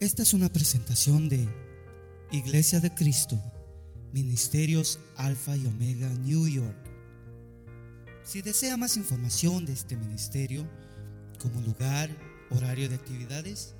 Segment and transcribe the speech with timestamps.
[0.00, 1.46] Esta es una presentación de
[2.32, 3.38] Iglesia de Cristo,
[4.14, 6.78] Ministerios Alfa y Omega New York.
[8.24, 10.66] Si desea más información de este ministerio,
[11.38, 12.08] como lugar,
[12.48, 13.74] horario de actividades,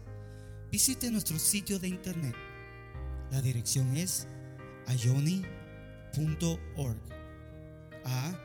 [0.71, 2.35] visite nuestro sitio de internet.
[3.31, 4.27] La dirección es
[4.89, 5.41] ayoni.org.
[8.05, 8.39] A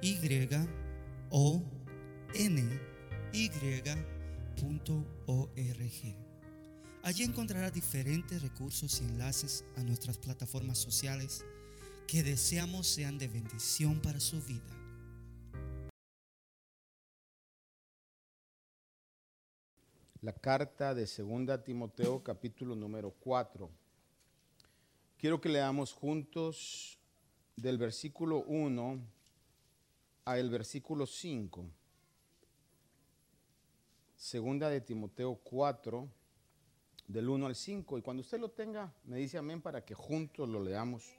[0.00, 0.16] Y
[1.28, 1.62] O
[2.32, 2.80] N
[3.34, 3.88] Y.org.
[7.02, 11.44] Allí encontrará diferentes recursos y enlaces a nuestras plataformas sociales
[12.06, 14.78] que deseamos sean de bendición para su vida.
[20.20, 23.70] La carta de 2 Timoteo capítulo número 4.
[25.16, 26.98] Quiero que leamos juntos
[27.56, 29.00] del versículo 1
[30.24, 31.64] al versículo 5.
[34.16, 36.08] Segunda de Timoteo 4
[37.08, 37.98] del 1 al 5.
[37.98, 41.18] Y cuando usted lo tenga, me dice amén para que juntos lo leamos.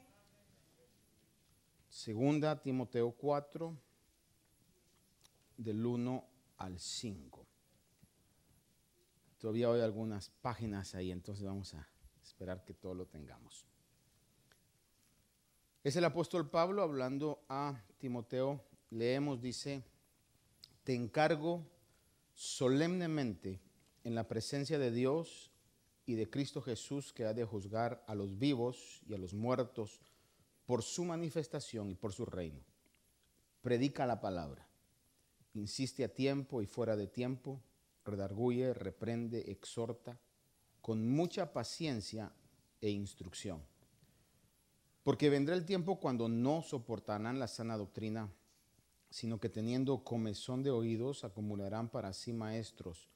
[1.90, 3.76] Segunda Timoteo 4,
[5.58, 6.26] del 1
[6.58, 7.46] al 5.
[9.40, 11.88] Todavía hay algunas páginas ahí, entonces vamos a
[12.22, 13.66] esperar que todo lo tengamos.
[15.84, 18.64] Es el apóstol Pablo hablando a Timoteo.
[18.92, 19.84] Leemos, dice,
[20.84, 21.66] te encargo
[22.34, 23.62] solemnemente
[24.04, 25.52] en la presencia de Dios
[26.10, 30.02] y de Cristo Jesús que ha de juzgar a los vivos y a los muertos
[30.66, 32.64] por su manifestación y por su reino.
[33.62, 34.68] Predica la palabra,
[35.54, 37.62] insiste a tiempo y fuera de tiempo,
[38.04, 40.20] redarguye, reprende, exhorta,
[40.82, 42.34] con mucha paciencia
[42.82, 43.62] e instrucción.
[45.04, 48.34] Porque vendrá el tiempo cuando no soportarán la sana doctrina,
[49.12, 53.12] sino que teniendo comezón de oídos acumularán para sí maestros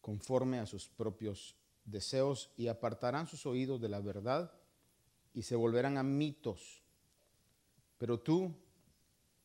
[0.00, 1.59] conforme a sus propios
[1.90, 4.52] deseos y apartarán sus oídos de la verdad
[5.34, 6.82] y se volverán a mitos.
[7.98, 8.52] Pero tú,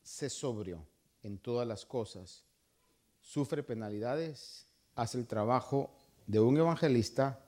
[0.02, 0.86] sé sobrio
[1.24, 2.46] en todas las cosas,
[3.20, 5.92] sufre penalidades, haz el trabajo
[6.28, 7.40] de un evangelista,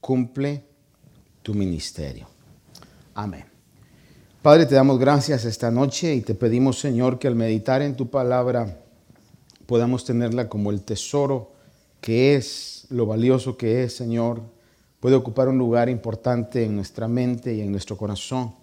[0.00, 0.64] cumple
[1.42, 2.28] tu ministerio.
[3.14, 3.44] Amén.
[4.42, 8.08] Padre, te damos gracias esta noche y te pedimos, Señor, que al meditar en tu
[8.08, 8.80] palabra
[9.66, 11.52] podamos tenerla como el tesoro
[12.00, 14.42] que es lo valioso que es, Señor,
[15.00, 18.54] puede ocupar un lugar importante en nuestra mente y en nuestro corazón.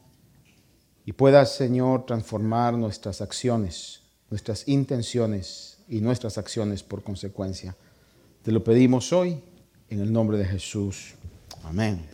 [1.06, 7.76] Y pueda, Señor, transformar nuestras acciones, nuestras intenciones y nuestras acciones por consecuencia.
[8.44, 9.42] Te lo pedimos hoy
[9.90, 11.16] en el nombre de Jesús.
[11.64, 12.06] Amén.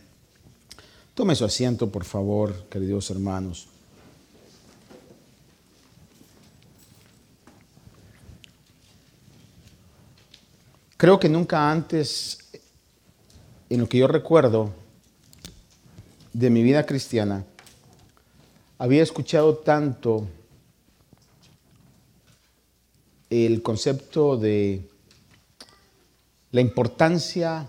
[1.14, 3.68] Tome su asiento, por favor, queridos hermanos.
[11.04, 12.38] Creo que nunca antes,
[13.68, 14.72] en lo que yo recuerdo
[16.32, 17.44] de mi vida cristiana,
[18.78, 20.26] había escuchado tanto
[23.28, 24.88] el concepto de
[26.52, 27.68] la importancia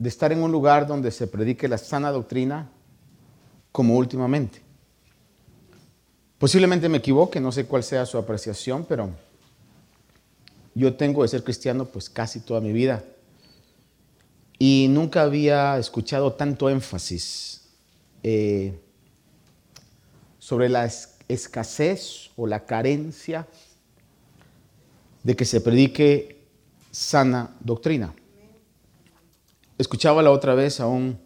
[0.00, 2.68] de estar en un lugar donde se predique la sana doctrina
[3.70, 4.60] como últimamente.
[6.38, 9.27] Posiblemente me equivoque, no sé cuál sea su apreciación, pero
[10.78, 13.04] yo tengo de ser cristiano pues casi toda mi vida
[14.58, 17.68] y nunca había escuchado tanto énfasis
[18.22, 18.80] eh,
[20.38, 20.88] sobre la
[21.28, 23.46] escasez o la carencia
[25.24, 26.46] de que se predique
[26.92, 28.14] sana doctrina.
[29.78, 31.18] Escuchaba la otra vez a un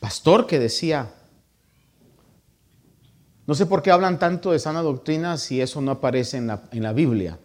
[0.00, 1.14] pastor que decía,
[3.46, 6.62] no sé por qué hablan tanto de sana doctrina si eso no aparece en la,
[6.72, 7.38] en la Biblia.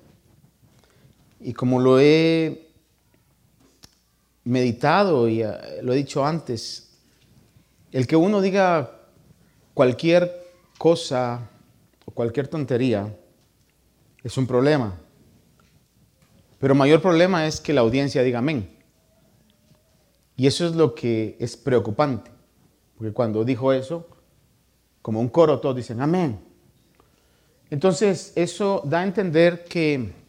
[1.44, 2.70] Y como lo he
[4.46, 6.90] meditado y eh, lo he dicho antes,
[7.92, 8.92] el que uno diga
[9.74, 10.42] cualquier
[10.78, 11.50] cosa
[12.06, 13.14] o cualquier tontería
[14.24, 14.98] es un problema.
[16.60, 18.70] Pero mayor problema es que la audiencia diga amén.
[20.38, 22.32] Y eso es lo que es preocupante.
[22.98, 24.08] Porque cuando dijo eso,
[25.02, 26.40] como un coro, todos dicen amén.
[27.70, 30.23] Entonces, eso da a entender que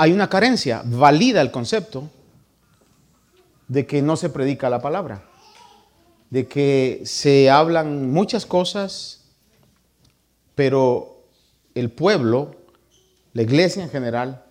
[0.00, 2.08] hay una carencia, valida el concepto
[3.66, 5.24] de que no se predica la palabra,
[6.30, 9.24] de que se hablan muchas cosas,
[10.54, 11.24] pero
[11.74, 12.54] el pueblo,
[13.32, 14.44] la iglesia en general,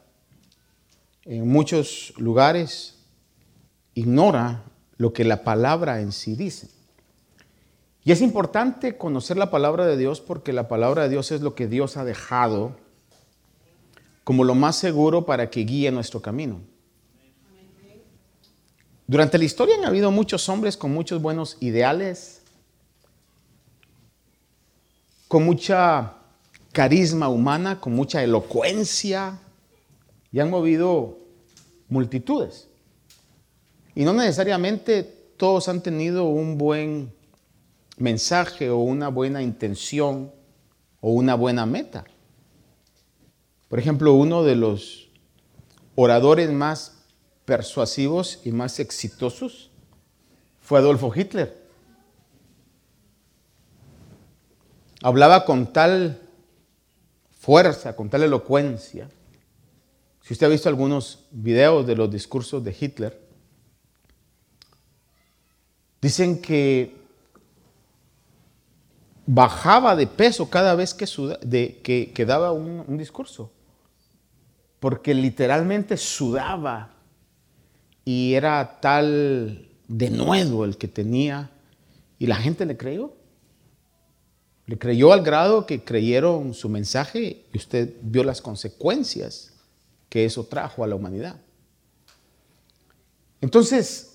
[1.23, 2.95] en muchos lugares
[3.93, 4.63] ignora
[4.97, 6.67] lo que la palabra en sí dice.
[8.03, 11.55] Y es importante conocer la palabra de Dios porque la palabra de Dios es lo
[11.55, 12.75] que Dios ha dejado
[14.27, 16.59] como lo más seguro para que guíe nuestro camino.
[19.07, 22.41] Durante la historia han habido muchos hombres con muchos buenos ideales,
[25.29, 26.15] con mucha
[26.73, 29.39] carisma humana, con mucha elocuencia,
[30.33, 31.19] y han movido
[31.87, 32.67] multitudes.
[33.95, 35.03] Y no necesariamente
[35.37, 37.13] todos han tenido un buen
[37.95, 40.33] mensaje o una buena intención
[40.99, 42.03] o una buena meta.
[43.69, 45.09] Por ejemplo, uno de los
[45.95, 47.03] oradores más
[47.43, 49.71] persuasivos y más exitosos
[50.61, 51.65] fue Adolfo Hitler.
[55.01, 56.21] Hablaba con tal
[57.31, 59.09] fuerza, con tal elocuencia.
[60.21, 63.21] Si usted ha visto algunos videos de los discursos de Hitler,
[66.01, 66.95] dicen que
[69.25, 73.51] bajaba de peso cada vez que, que, daba un discurso,
[74.79, 76.93] porque literalmente sudaba
[78.05, 81.49] y era tal de nuevo el que tenía
[82.19, 83.13] y la gente le creyó.
[84.65, 89.53] Le creyó al grado que creyeron su mensaje y usted vio las consecuencias
[90.09, 91.39] que eso trajo a la humanidad.
[93.39, 94.13] Entonces,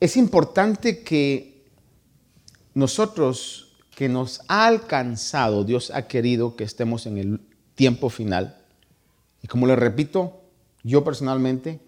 [0.00, 1.66] es importante que
[2.74, 7.40] nosotros, que nos ha alcanzado, Dios ha querido que estemos en el
[7.74, 8.63] tiempo final.
[9.44, 10.40] Y como le repito,
[10.82, 11.78] yo personalmente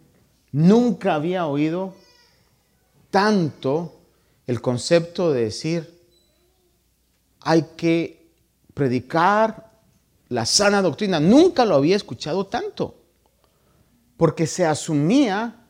[0.57, 1.95] Nunca había oído
[3.11, 4.01] tanto
[4.47, 6.03] el concepto de decir,
[7.43, 8.33] hay que
[8.73, 9.71] predicar
[10.31, 11.21] la sana doctrina.
[11.21, 12.97] Nunca lo había escuchado tanto,
[14.17, 15.67] porque se asumía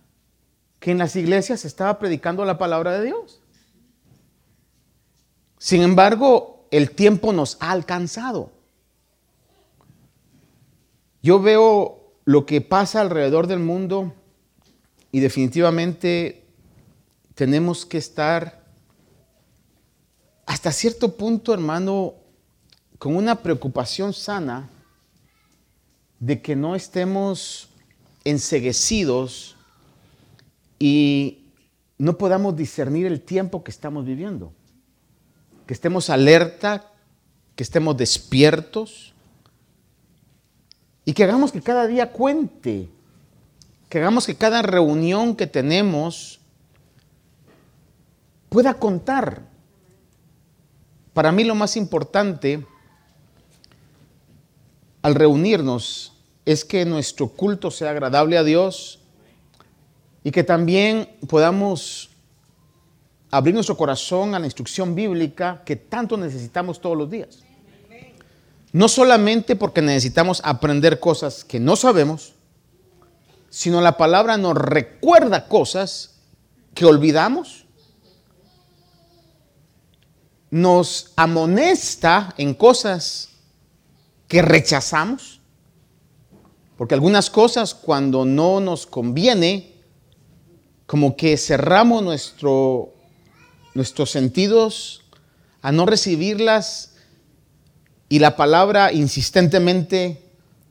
[0.78, 3.40] que en las iglesias se estaba predicando la palabra de Dios.
[5.58, 8.52] Sin embargo, el tiempo nos ha alcanzado.
[11.26, 14.14] Yo veo lo que pasa alrededor del mundo
[15.10, 16.44] y definitivamente
[17.34, 18.64] tenemos que estar
[20.46, 22.14] hasta cierto punto, hermano,
[23.00, 24.70] con una preocupación sana
[26.20, 27.70] de que no estemos
[28.22, 29.56] enseguecidos
[30.78, 31.50] y
[31.98, 34.52] no podamos discernir el tiempo que estamos viviendo.
[35.66, 36.92] Que estemos alerta,
[37.56, 39.15] que estemos despiertos
[41.06, 42.90] y que hagamos que cada día cuente
[43.88, 46.40] que hagamos que cada reunión que tenemos
[48.48, 49.42] pueda contar.
[51.14, 52.66] Para mí lo más importante
[55.02, 56.12] al reunirnos
[56.44, 58.98] es que nuestro culto sea agradable a Dios
[60.24, 62.10] y que también podamos
[63.30, 67.45] abrir nuestro corazón a la instrucción bíblica que tanto necesitamos todos los días.
[68.72, 72.34] No solamente porque necesitamos aprender cosas que no sabemos,
[73.48, 76.16] sino la palabra nos recuerda cosas
[76.74, 77.64] que olvidamos,
[80.50, 83.30] nos amonesta en cosas
[84.28, 85.40] que rechazamos,
[86.76, 89.74] porque algunas cosas cuando no nos conviene,
[90.86, 92.92] como que cerramos nuestro,
[93.74, 95.02] nuestros sentidos
[95.62, 96.95] a no recibirlas
[98.08, 100.22] y la palabra insistentemente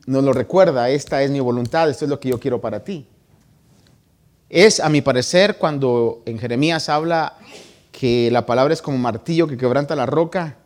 [0.06, 3.08] nos lo recuerda, esta es mi voluntad, esto es lo que yo quiero para ti.
[4.50, 7.34] Es, a mi parecer, cuando en Jeremías habla
[7.92, 10.58] que la palabra es como martillo que quebranta la roca,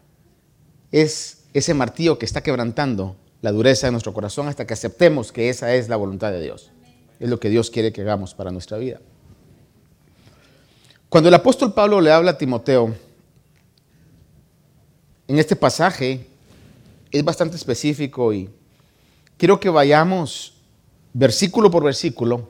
[0.91, 5.49] es ese martillo que está quebrantando la dureza de nuestro corazón hasta que aceptemos que
[5.49, 6.71] esa es la voluntad de Dios.
[7.19, 8.99] Es lo que Dios quiere que hagamos para nuestra vida.
[11.07, 12.93] Cuando el apóstol Pablo le habla a Timoteo,
[15.27, 16.27] en este pasaje
[17.11, 18.49] es bastante específico y
[19.39, 20.55] Quiero que vayamos
[21.13, 22.49] versículo por versículo.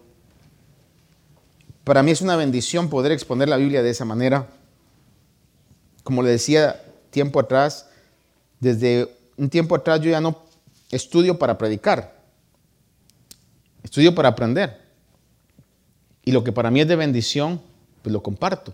[1.83, 4.49] Para mí es una bendición poder exponer la Biblia de esa manera.
[6.03, 7.89] Como le decía tiempo atrás,
[8.59, 10.35] desde un tiempo atrás yo ya no
[10.89, 12.19] estudio para predicar,
[13.83, 14.81] estudio para aprender.
[16.25, 17.61] Y lo que para mí es de bendición,
[18.01, 18.73] pues lo comparto.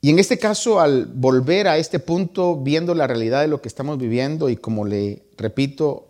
[0.00, 3.68] Y en este caso, al volver a este punto, viendo la realidad de lo que
[3.68, 6.06] estamos viviendo y como le repito,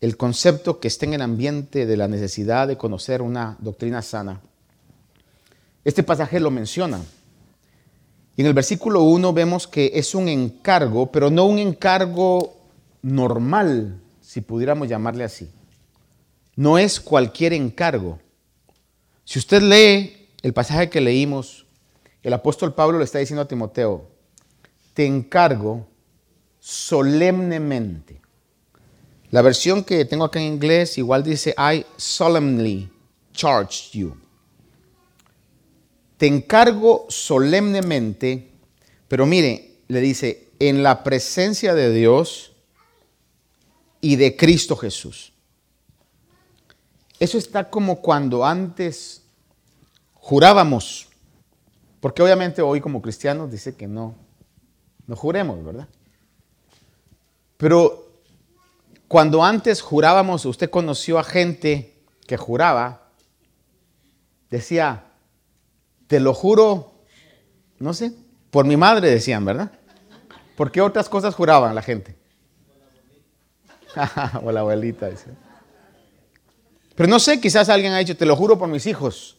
[0.00, 4.40] el concepto que esté en el ambiente de la necesidad de conocer una doctrina sana,
[5.84, 7.00] este pasaje lo menciona.
[8.36, 12.56] Y en el versículo 1 vemos que es un encargo, pero no un encargo
[13.02, 15.48] normal, si pudiéramos llamarle así.
[16.54, 18.18] No es cualquier encargo.
[19.24, 21.65] Si usted lee el pasaje que leímos,
[22.26, 24.04] el apóstol Pablo le está diciendo a Timoteo,
[24.94, 25.86] te encargo
[26.58, 28.20] solemnemente.
[29.30, 32.90] La versión que tengo acá en inglés igual dice, I solemnly
[33.32, 34.16] charge you.
[36.16, 38.50] Te encargo solemnemente,
[39.06, 42.54] pero mire, le dice, en la presencia de Dios
[44.00, 45.32] y de Cristo Jesús.
[47.20, 49.22] Eso está como cuando antes
[50.14, 51.05] jurábamos,
[52.00, 54.14] porque obviamente hoy como cristianos dice que no,
[55.06, 55.88] no juremos, ¿verdad?
[57.56, 58.06] Pero
[59.08, 63.08] cuando antes jurábamos, usted conoció a gente que juraba,
[64.50, 65.04] decía,
[66.06, 66.92] te lo juro,
[67.78, 68.12] no sé,
[68.50, 69.72] por mi madre decían, ¿verdad?
[70.56, 72.16] ¿Por qué otras cosas juraban la gente?
[74.42, 75.30] o la abuelita, dice.
[76.94, 79.36] Pero no sé, quizás alguien ha dicho, te lo juro por mis hijos.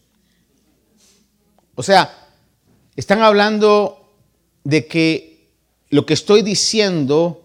[1.76, 2.27] O sea,
[2.98, 4.12] están hablando
[4.63, 5.48] de que
[5.89, 7.44] lo que estoy diciendo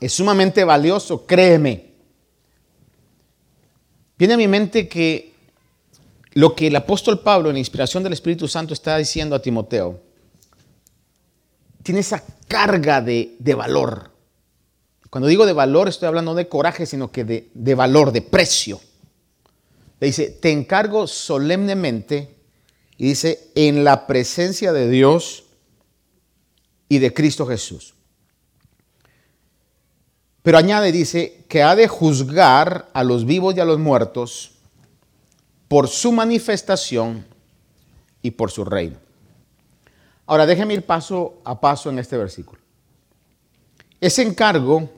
[0.00, 1.92] es sumamente valioso, créeme.
[4.18, 5.32] Viene a mi mente que
[6.32, 10.00] lo que el apóstol Pablo en la inspiración del Espíritu Santo está diciendo a Timoteo,
[11.82, 14.10] tiene esa carga de, valor.
[15.08, 18.80] Cuando digo de valor, estoy hablando de coraje, sino que de, de valor, de precio.
[20.00, 22.39] Le dice, te encargo solemnemente,
[23.00, 25.44] y dice, en la presencia de Dios
[26.86, 27.94] y de Cristo Jesús.
[30.42, 34.50] Pero añade, dice, que ha de juzgar a los vivos y a los muertos
[35.66, 37.24] por su manifestación
[38.20, 38.98] y por su reino.
[40.26, 42.60] Ahora déjeme ir paso a paso en este versículo.
[43.98, 44.90] Ese encargo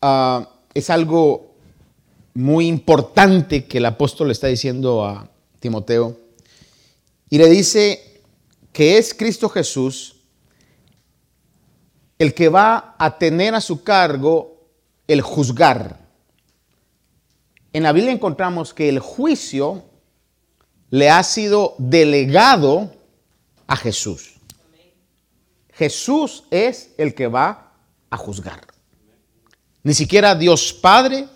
[0.00, 1.56] ah, es algo
[2.34, 5.28] muy importante que el apóstol está diciendo a
[5.60, 6.18] Timoteo.
[7.28, 8.22] Y le dice
[8.72, 10.16] que es Cristo Jesús
[12.18, 14.68] el que va a tener a su cargo
[15.06, 15.98] el juzgar.
[17.72, 19.84] En la Biblia encontramos que el juicio
[20.90, 22.94] le ha sido delegado
[23.66, 24.34] a Jesús.
[25.72, 27.72] Jesús es el que va
[28.10, 28.66] a juzgar.
[29.82, 31.26] Ni siquiera Dios Padre,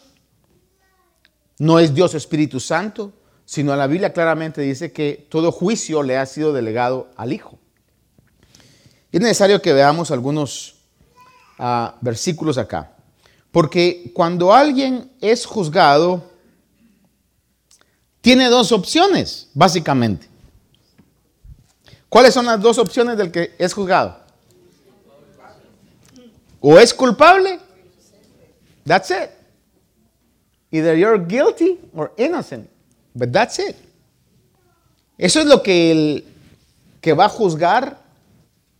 [1.58, 3.12] no es Dios Espíritu Santo,
[3.44, 7.58] sino la Biblia claramente dice que todo juicio le ha sido delegado al Hijo.
[9.12, 10.76] Es necesario que veamos algunos
[12.00, 12.90] versículos acá.
[13.52, 16.24] Porque cuando alguien es juzgado,
[18.20, 20.26] tiene dos opciones, básicamente.
[22.08, 24.18] ¿Cuáles son las dos opciones del que es juzgado?
[26.60, 27.60] O es culpable,
[28.84, 29.30] that's it.
[30.70, 32.68] Either you're guilty or innocent,
[33.14, 33.60] but that's.
[35.16, 36.24] Eso es lo que el
[37.00, 38.02] que va a juzgar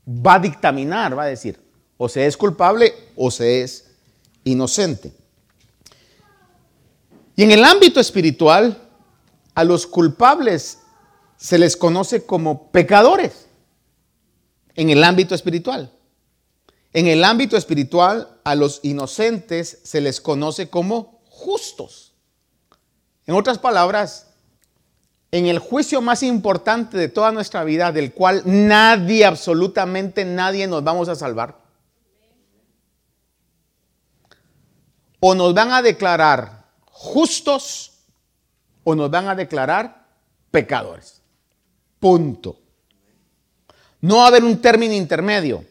[0.08, 1.60] va a dictaminar, va a decir.
[1.96, 3.90] O se es culpable o se es
[4.44, 5.12] inocente.
[7.36, 8.80] Y en el ámbito espiritual,
[9.54, 10.78] a los culpables
[11.36, 13.46] se les conoce como pecadores.
[14.74, 15.92] En el ámbito espiritual.
[16.92, 22.13] En el ámbito espiritual, a los inocentes se les conoce como justos.
[23.26, 24.26] En otras palabras,
[25.30, 30.84] en el juicio más importante de toda nuestra vida, del cual nadie, absolutamente nadie nos
[30.84, 31.58] vamos a salvar,
[35.20, 37.92] o nos van a declarar justos
[38.84, 40.06] o nos van a declarar
[40.50, 41.22] pecadores.
[41.98, 42.58] Punto.
[44.02, 45.64] No va a haber un término intermedio.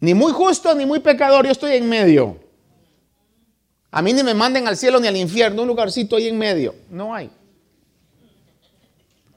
[0.00, 2.43] Ni muy justo ni muy pecador, yo estoy en medio.
[3.96, 6.74] A mí ni me manden al cielo ni al infierno, un lugarcito ahí en medio.
[6.90, 7.30] No hay.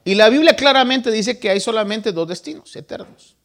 [0.04, 3.36] Y la Biblia claramente dice que hay solamente dos destinos eternos.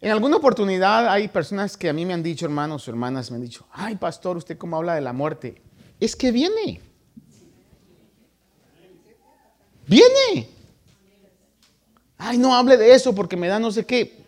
[0.00, 3.38] En alguna oportunidad hay personas que a mí me han dicho, hermanos o hermanas, me
[3.38, 5.60] han dicho, ay pastor, ¿usted cómo habla de la muerte?
[5.98, 6.80] Es que viene.
[9.88, 10.48] Viene.
[12.16, 14.19] Ay, no hable de eso porque me da no sé qué.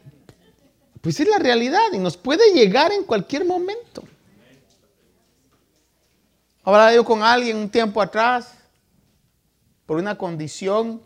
[1.03, 4.03] Pues es la realidad y nos puede llegar en cualquier momento.
[6.65, 8.55] Hablaba yo con alguien un tiempo atrás
[9.85, 11.03] por una condición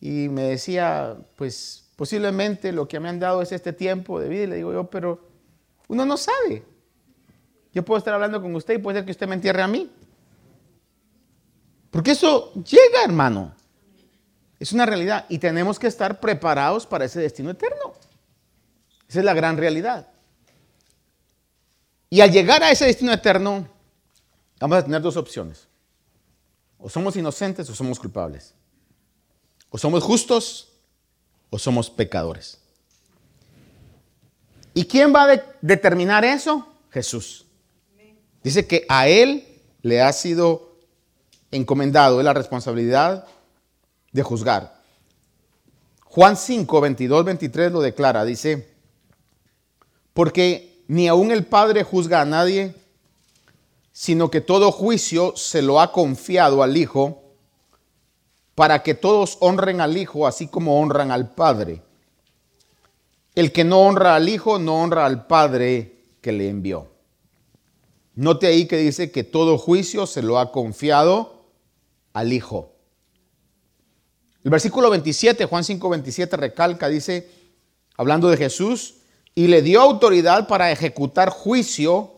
[0.00, 4.42] y me decía, pues Posiblemente lo que me han dado es este tiempo de vida
[4.42, 5.20] y le digo yo, pero
[5.86, 6.64] uno no sabe.
[7.72, 9.90] Yo puedo estar hablando con usted y puede ser que usted me entierre a mí.
[11.90, 13.54] Porque eso llega, hermano.
[14.64, 17.92] Es una realidad y tenemos que estar preparados para ese destino eterno.
[19.06, 20.08] Esa es la gran realidad.
[22.08, 23.68] Y al llegar a ese destino eterno,
[24.58, 25.68] vamos a tener dos opciones.
[26.78, 28.54] O somos inocentes o somos culpables.
[29.68, 30.70] O somos justos
[31.50, 32.58] o somos pecadores.
[34.72, 36.66] ¿Y quién va a determinar eso?
[36.90, 37.44] Jesús.
[38.42, 39.46] Dice que a Él
[39.82, 40.78] le ha sido
[41.50, 43.28] encomendado la responsabilidad
[44.14, 44.80] de juzgar.
[46.04, 48.72] Juan 5, 22, 23 lo declara, dice,
[50.14, 52.74] porque ni aun el Padre juzga a nadie,
[53.92, 57.20] sino que todo juicio se lo ha confiado al Hijo,
[58.54, 61.82] para que todos honren al Hijo así como honran al Padre.
[63.34, 66.86] El que no honra al Hijo no honra al Padre que le envió.
[68.14, 71.46] Note ahí que dice que todo juicio se lo ha confiado
[72.12, 72.73] al Hijo.
[74.44, 77.30] El versículo 27, Juan 5, 27 recalca, dice,
[77.96, 78.96] hablando de Jesús,
[79.34, 82.12] y le dio autoridad para ejecutar juicio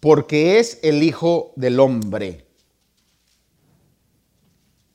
[0.00, 2.46] porque es el Hijo del Hombre.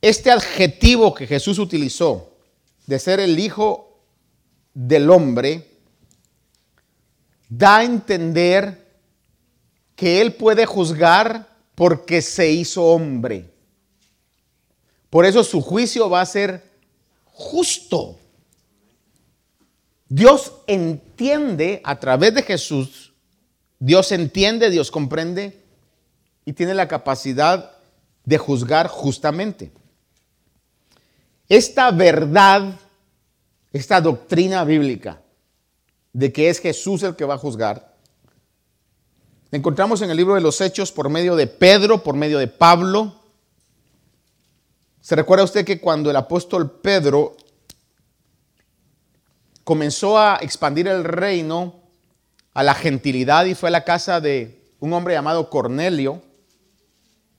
[0.01, 2.33] Este adjetivo que Jesús utilizó
[2.87, 4.01] de ser el Hijo
[4.73, 5.67] del Hombre
[7.49, 8.85] da a entender
[9.95, 13.56] que Él puede juzgar porque se hizo hombre.
[15.09, 16.63] Por eso su juicio va a ser
[17.25, 18.17] justo.
[20.09, 23.13] Dios entiende a través de Jesús,
[23.79, 25.61] Dios entiende, Dios comprende
[26.45, 27.73] y tiene la capacidad
[28.23, 29.71] de juzgar justamente.
[31.49, 32.79] Esta verdad,
[33.71, 35.21] esta doctrina bíblica
[36.13, 37.95] de que es Jesús el que va a juzgar,
[39.49, 42.47] la encontramos en el libro de los Hechos por medio de Pedro, por medio de
[42.47, 43.16] Pablo.
[45.07, 47.37] ¿Se recuerda usted que cuando el apóstol Pedro
[49.63, 51.75] comenzó a expandir el reino
[52.53, 56.21] a la gentilidad y fue a la casa de un hombre llamado Cornelio,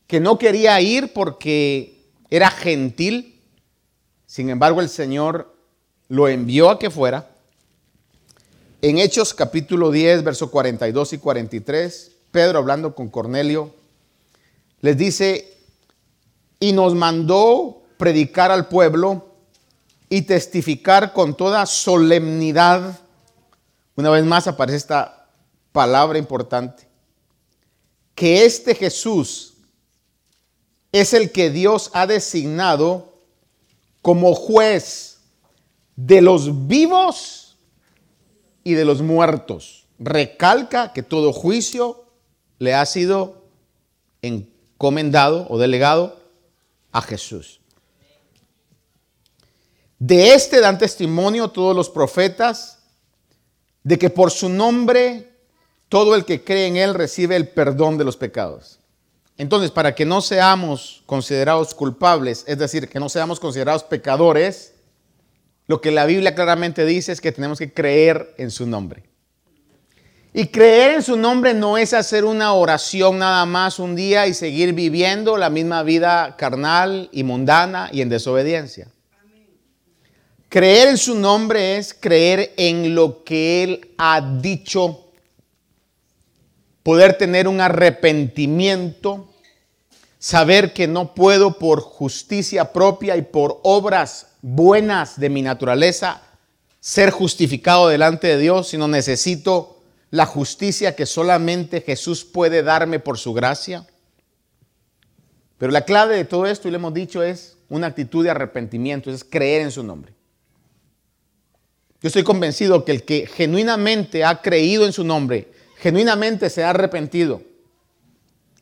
[0.07, 3.39] que no quería ir porque era gentil,
[4.25, 5.55] sin embargo el Señor
[6.09, 7.29] lo envió a que fuera.
[8.81, 13.75] En Hechos capítulo 10, versos 42 y 43, Pedro hablando con Cornelio,
[14.81, 15.58] les dice,
[16.61, 19.27] y nos mandó predicar al pueblo
[20.09, 22.99] y testificar con toda solemnidad.
[23.95, 25.29] Una vez más aparece esta
[25.73, 26.89] palabra importante.
[28.15, 29.55] Que este Jesús
[30.93, 33.13] es el que Dios ha designado
[34.03, 35.19] como juez
[35.97, 37.57] de los vivos
[38.65, 39.87] y de los muertos.
[39.99, 42.05] Recalca que todo juicio
[42.59, 43.43] le ha sido
[44.23, 46.19] encomendado o delegado
[46.99, 47.61] a Jesús.
[49.99, 52.79] De este dan testimonio todos los profetas,
[53.83, 55.33] de que por su nombre
[55.89, 58.79] todo el que cree en él recibe el perdón de los pecados.
[59.39, 64.75] Entonces, para que no seamos considerados culpables, es decir, que no seamos considerados pecadores,
[65.67, 69.05] lo que la Biblia claramente dice es que tenemos que creer en su nombre.
[70.33, 74.35] Y creer en su nombre no es hacer una oración nada más un día y
[74.35, 78.89] seguir viviendo la misma vida carnal y mundana y en desobediencia.
[80.51, 85.07] Creer en su nombre es creer en lo que Él ha dicho,
[86.83, 89.29] poder tener un arrepentimiento,
[90.19, 96.23] saber que no puedo por justicia propia y por obras buenas de mi naturaleza
[96.81, 99.78] ser justificado delante de Dios, sino necesito
[100.11, 103.87] la justicia que solamente Jesús puede darme por su gracia.
[105.59, 109.11] Pero la clave de todo esto, y le hemos dicho, es una actitud de arrepentimiento,
[109.11, 110.15] es creer en su nombre.
[112.01, 116.71] Yo estoy convencido que el que genuinamente ha creído en su nombre, genuinamente se ha
[116.71, 117.43] arrepentido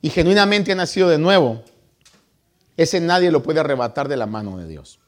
[0.00, 1.62] y genuinamente ha nacido de nuevo,
[2.78, 4.98] ese nadie lo puede arrebatar de la mano de Dios.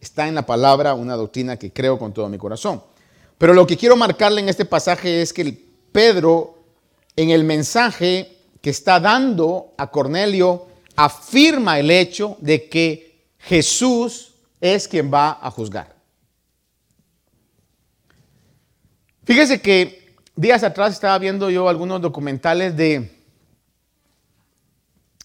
[0.00, 2.82] Está en la palabra una doctrina que creo con todo mi corazón.
[3.38, 6.58] Pero lo que quiero marcarle en este pasaje es que Pedro,
[7.16, 10.66] en el mensaje que está dando a Cornelio,
[10.96, 15.94] afirma el hecho de que Jesús es quien va a juzgar.
[19.24, 23.10] Fíjese que días atrás estaba viendo yo algunos documentales de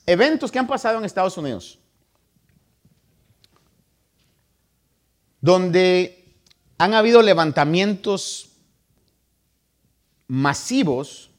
[0.05, 1.79] eventos que han pasado en Estados Unidos,
[5.39, 6.18] donde
[6.79, 8.51] han habido levantamientos
[10.27, 11.29] masivos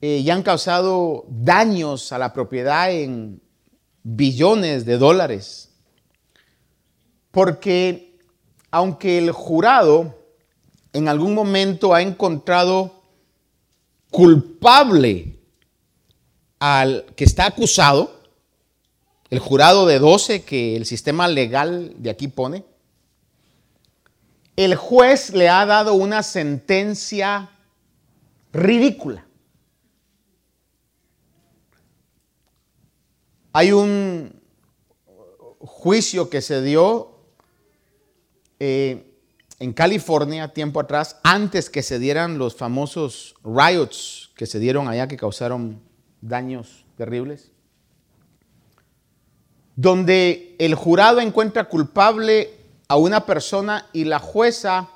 [0.00, 3.40] eh, y han causado daños a la propiedad en
[4.02, 5.70] billones de dólares.
[7.30, 8.18] Porque
[8.72, 10.18] aunque el jurado
[10.92, 13.04] en algún momento ha encontrado
[14.10, 15.38] culpable
[16.58, 18.20] al que está acusado,
[19.30, 22.64] el jurado de 12 que el sistema legal de aquí pone,
[24.56, 27.50] el juez le ha dado una sentencia
[28.52, 29.26] ridícula.
[33.52, 34.40] Hay un
[35.58, 37.20] juicio que se dio
[38.58, 39.14] eh,
[39.58, 45.08] en California tiempo atrás, antes que se dieran los famosos riots que se dieron allá
[45.08, 45.80] que causaron
[46.20, 47.50] daños terribles,
[49.74, 54.88] donde el jurado encuentra culpable a una persona y la jueza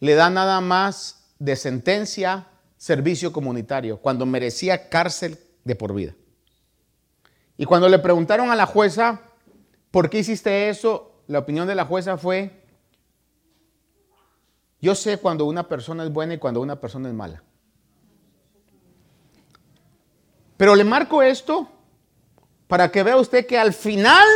[0.00, 6.14] le da nada más de sentencia servicio comunitario, cuando merecía cárcel de por vida.
[7.56, 9.22] Y cuando le preguntaron a la jueza,
[9.90, 11.22] ¿por qué hiciste eso?
[11.26, 12.62] La opinión de la jueza fue,
[14.82, 17.42] yo sé cuando una persona es buena y cuando una persona es mala.
[20.58, 21.68] Pero le marco esto
[22.66, 24.26] para que vea usted que al final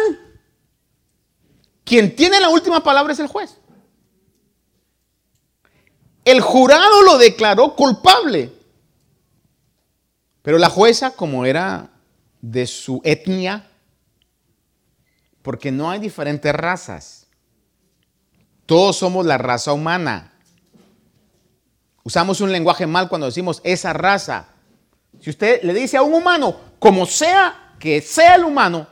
[1.88, 3.58] quien tiene la última palabra es el juez.
[6.24, 8.52] El jurado lo declaró culpable.
[10.42, 11.90] Pero la jueza, como era
[12.42, 13.66] de su etnia,
[15.42, 17.26] porque no hay diferentes razas,
[18.66, 20.34] todos somos la raza humana.
[22.04, 24.48] Usamos un lenguaje mal cuando decimos esa raza.
[25.20, 28.86] Si usted le dice a un humano, como sea que sea el humano,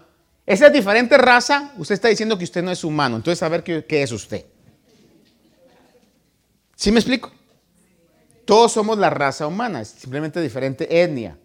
[0.46, 3.16] esa diferente raza, usted está diciendo que usted no es humano.
[3.16, 4.46] Entonces, a ver qué es usted.
[6.76, 7.32] ¿Sí me explico?
[8.44, 11.36] Todos somos la raza humana, es simplemente diferente etnia.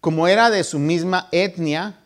[0.00, 2.00] Como era de su misma etnia,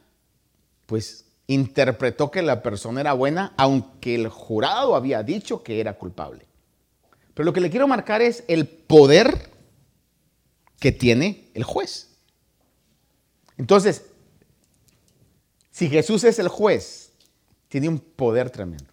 [0.87, 6.47] pues interpretó que la persona era buena, aunque el jurado había dicho que era culpable.
[7.35, 9.51] Pero lo que le quiero marcar es el poder
[10.81, 12.09] que tiene el juez.
[13.57, 14.07] Entonces,
[15.73, 17.11] si Jesús es el juez,
[17.69, 18.85] tiene un poder tremendo.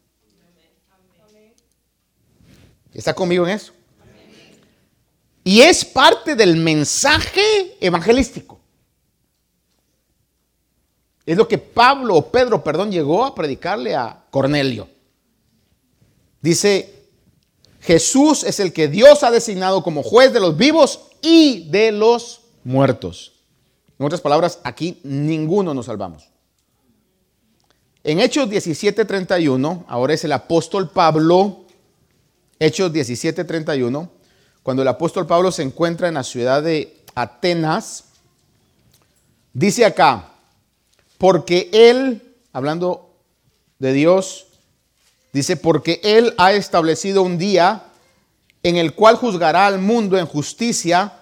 [2.94, 3.74] ¿Está conmigo en eso?
[5.44, 8.60] Y es parte del mensaje evangelístico.
[11.26, 14.90] Es lo que Pablo o Pedro, perdón, llegó a predicarle a Cornelio.
[16.42, 17.08] Dice
[17.82, 22.42] Jesús es el que Dios ha designado como juez de los vivos y de los
[22.64, 23.34] muertos.
[23.98, 26.29] En otras palabras, aquí ninguno nos salvamos.
[28.04, 31.66] En Hechos 17:31, ahora es el apóstol Pablo,
[32.60, 34.10] Hechos 17:31,
[34.64, 38.06] cuando el apóstol Pablo se encuentra en la ciudad de Atenas,
[39.54, 40.32] dice acá,
[41.18, 43.16] porque él, hablando
[43.80, 44.46] de Dios,
[45.32, 47.84] Dice, porque Él ha establecido un día
[48.64, 51.14] en el cual juzgará al mundo en justicia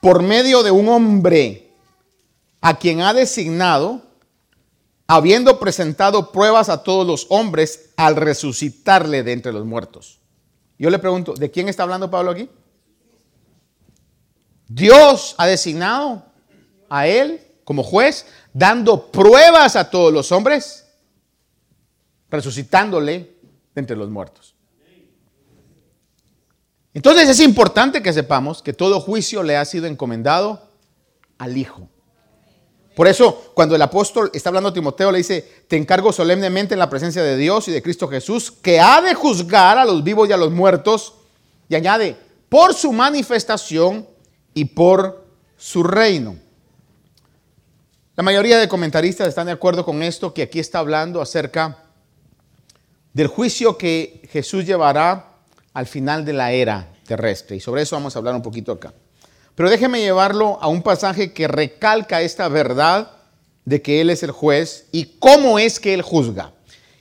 [0.00, 1.70] por medio de un hombre
[2.60, 4.02] a quien ha designado,
[5.12, 10.20] habiendo presentado pruebas a todos los hombres al resucitarle de entre los muertos.
[10.78, 12.48] Yo le pregunto, ¿de quién está hablando Pablo aquí?
[14.68, 16.24] Dios ha designado
[16.88, 20.86] a él como juez, dando pruebas a todos los hombres
[22.30, 23.34] resucitándole
[23.74, 24.54] entre los muertos.
[26.94, 30.70] Entonces es importante que sepamos que todo juicio le ha sido encomendado
[31.36, 31.88] al Hijo.
[33.00, 36.78] Por eso, cuando el apóstol está hablando a Timoteo, le dice, te encargo solemnemente en
[36.78, 40.28] la presencia de Dios y de Cristo Jesús, que ha de juzgar a los vivos
[40.28, 41.14] y a los muertos,
[41.70, 42.14] y añade,
[42.50, 44.06] por su manifestación
[44.52, 45.24] y por
[45.56, 46.36] su reino.
[48.16, 51.78] La mayoría de comentaristas están de acuerdo con esto, que aquí está hablando acerca
[53.14, 55.38] del juicio que Jesús llevará
[55.72, 57.56] al final de la era terrestre.
[57.56, 58.92] Y sobre eso vamos a hablar un poquito acá.
[59.54, 63.12] Pero déjeme llevarlo a un pasaje que recalca esta verdad
[63.64, 66.52] de que Él es el juez y cómo es que Él juzga.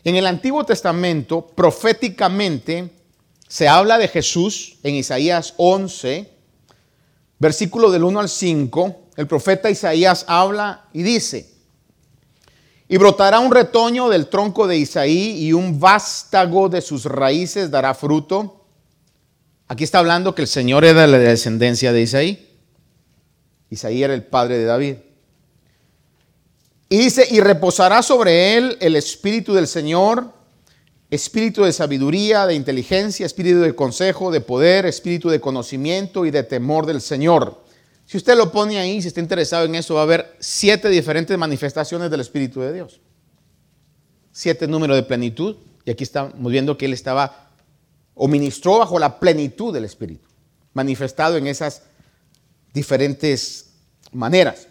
[0.04, 2.90] En el Antiguo Testamento, proféticamente,
[3.48, 6.30] se habla de Jesús en Isaías 11,
[7.40, 8.96] versículo del 1 al 5.
[9.18, 11.50] El profeta Isaías habla y dice,
[12.88, 17.94] y brotará un retoño del tronco de Isaí y un vástago de sus raíces dará
[17.94, 18.59] fruto.
[19.70, 22.60] Aquí está hablando que el Señor era la descendencia de Isaí.
[23.70, 24.96] Isaí era el padre de David.
[26.90, 30.34] Y dice, y reposará sobre él el espíritu del Señor,
[31.10, 36.44] espíritu de sabiduría, de inteligencia, espíritu de consejo, de poder, espíritu de conocimiento y de
[36.44, 37.70] temor del Señor
[38.10, 41.38] si usted lo pone ahí, si está interesado en eso, va a ver siete diferentes
[41.38, 43.02] manifestaciones del Espíritu de Dios.
[44.32, 45.58] Siete números de plenitud.
[45.86, 47.49] Y aquí estamos viendo que él estaba
[48.22, 50.28] o ministró bajo la plenitud del Espíritu,
[50.74, 51.84] manifestado en esas
[52.74, 53.72] diferentes
[54.12, 54.68] maneras.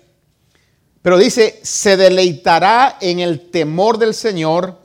[1.01, 4.79] Pero dice, se deleitará en el temor del Señor.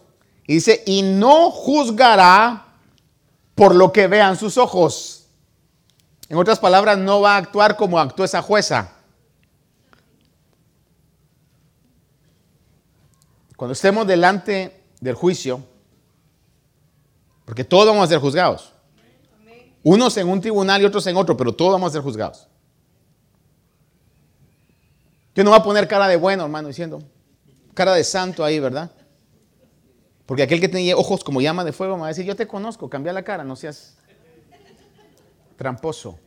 [0.47, 2.77] Y dice, y no juzgará
[3.53, 5.25] por lo que vean sus ojos.
[6.29, 8.93] En otras palabras, no va a actuar como actuó esa jueza.
[13.57, 15.72] Cuando estemos delante del juicio,
[17.45, 18.73] porque todos vamos a ser juzgados.
[19.83, 22.47] Unos en un tribunal y otros en otro, pero todos vamos a ser juzgados.
[25.35, 27.01] Yo no voy a poner cara de bueno, hermano, diciendo,
[27.73, 28.91] cara de santo ahí, ¿verdad?
[30.25, 32.47] Porque aquel que tenía ojos como llama de fuego me va a decir, yo te
[32.47, 33.97] conozco, cambia la cara, no seas
[35.57, 36.17] tramposo.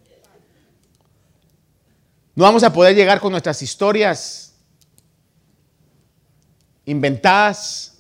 [2.35, 4.55] No vamos a poder llegar con nuestras historias
[6.85, 7.96] inventadas.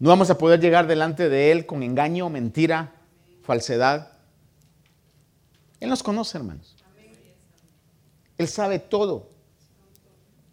[0.00, 2.94] No vamos a poder llegar delante de Él con engaño, mentira,
[3.42, 4.12] falsedad.
[5.78, 6.74] Él nos conoce, hermanos.
[8.38, 9.28] Él sabe todo.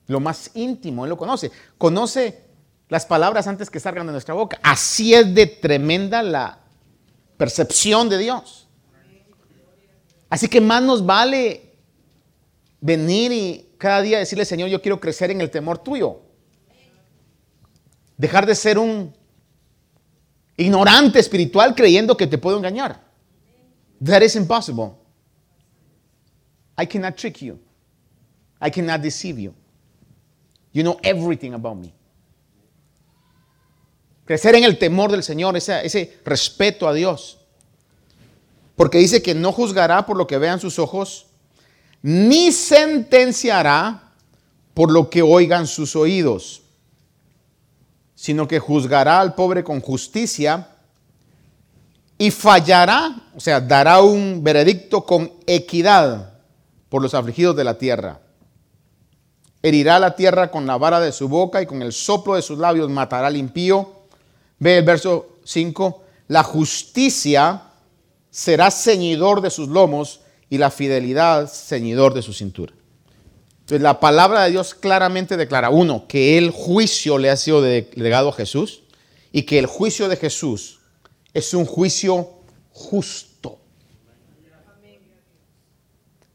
[0.07, 1.49] Lo más íntimo, Él lo conoce.
[1.77, 2.43] Conoce
[2.89, 4.59] las palabras antes que salgan de nuestra boca.
[4.61, 6.59] Así es de tremenda la
[7.37, 8.67] percepción de Dios.
[10.29, 11.73] Así que más nos vale
[12.81, 16.19] venir y cada día decirle, Señor, yo quiero crecer en el temor tuyo.
[18.17, 19.16] Dejar de ser un
[20.57, 22.99] ignorante espiritual creyendo que te puedo engañar.
[24.03, 24.95] That is impossible.
[26.77, 27.59] I cannot trick you.
[28.59, 29.53] I cannot deceive you.
[30.73, 31.93] You know everything about me.
[34.25, 37.37] Crecer en el temor del Señor, ese, ese respeto a Dios.
[38.75, 41.27] Porque dice que no juzgará por lo que vean sus ojos,
[42.01, 44.13] ni sentenciará
[44.73, 46.61] por lo que oigan sus oídos,
[48.17, 50.69] sino que juzgará al pobre con justicia
[52.17, 56.33] y fallará, o sea, dará un veredicto con equidad
[56.89, 58.19] por los afligidos de la tierra.
[59.61, 62.57] Herirá la tierra con la vara de su boca y con el soplo de sus
[62.57, 63.91] labios matará al impío.
[64.57, 67.61] Ve el verso 5, la justicia
[68.31, 72.73] será ceñidor de sus lomos y la fidelidad ceñidor de su cintura.
[73.67, 78.29] Entonces la palabra de Dios claramente declara, uno, que el juicio le ha sido delegado
[78.29, 78.83] a Jesús
[79.33, 80.79] y que el juicio de Jesús
[81.33, 82.29] es un juicio
[82.71, 83.59] justo.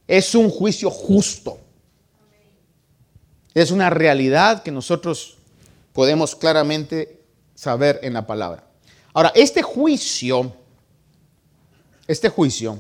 [0.07, 1.59] Es un juicio justo.
[3.55, 5.39] Es una realidad que nosotros
[5.95, 7.19] podemos claramente
[7.55, 8.67] saber en la palabra.
[9.15, 10.55] Ahora, este juicio,
[12.07, 12.79] este juicio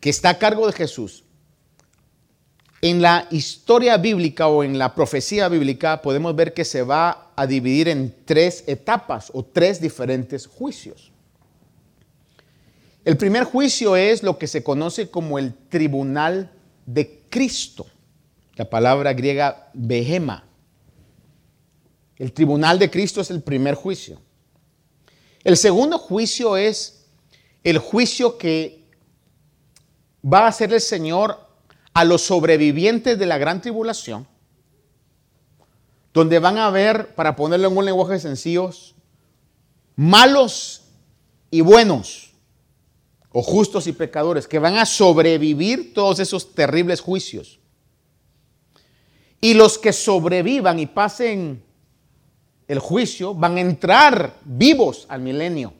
[0.00, 1.23] que está a cargo de Jesús,
[2.84, 7.46] en la historia bíblica o en la profecía bíblica podemos ver que se va a
[7.46, 11.10] dividir en tres etapas o tres diferentes juicios.
[13.02, 16.50] El primer juicio es lo que se conoce como el tribunal
[16.84, 17.86] de Cristo,
[18.56, 20.44] la palabra griega behema.
[22.18, 24.20] El tribunal de Cristo es el primer juicio.
[25.42, 27.06] El segundo juicio es
[27.62, 28.84] el juicio que
[30.22, 31.43] va a hacer el Señor
[31.94, 34.26] a los sobrevivientes de la gran tribulación,
[36.12, 38.70] donde van a ver, para ponerlo en un lenguaje sencillo,
[39.96, 40.82] malos
[41.50, 42.32] y buenos,
[43.30, 47.60] o justos y pecadores, que van a sobrevivir todos esos terribles juicios.
[49.40, 51.62] Y los que sobrevivan y pasen
[52.66, 55.74] el juicio van a entrar vivos al milenio.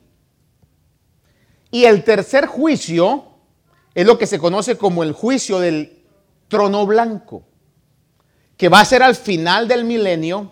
[1.71, 3.25] Y el tercer juicio
[3.93, 5.94] es lo que se conoce como el juicio del
[6.47, 7.43] trono blanco,
[8.57, 10.51] que va a ser al final del milenio.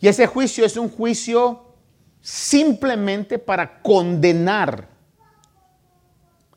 [0.00, 1.74] Y ese juicio es un juicio
[2.20, 4.88] simplemente para condenar.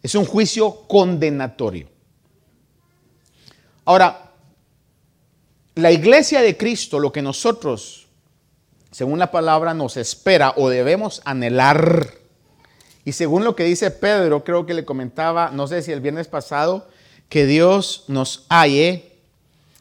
[0.02, 1.90] Es un juicio condenatorio.
[3.86, 4.32] Ahora,
[5.76, 8.08] la iglesia de Cristo, lo que nosotros,
[8.92, 12.24] según la palabra, nos espera o debemos anhelar,
[13.06, 16.28] y según lo que dice Pedro, creo que le comentaba, no sé si el viernes
[16.28, 16.88] pasado,
[17.34, 19.12] que Dios nos halle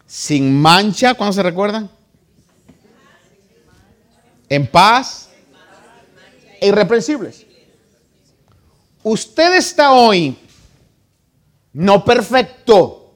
[0.06, 1.90] sin mancha, ¿cuándo se recuerdan?
[4.48, 5.28] En paz
[6.58, 7.44] e irreprensibles.
[9.02, 10.34] Usted está hoy
[11.74, 13.12] no perfecto,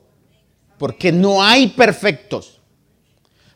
[0.76, 2.60] porque no hay perfectos.